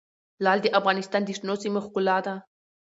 لعل 0.43 0.59
د 0.63 0.67
افغانستان 0.79 1.21
د 1.25 1.29
شنو 1.37 1.55
سیمو 1.63 1.79
ښکلا 1.85 2.17
ده. 2.25 2.35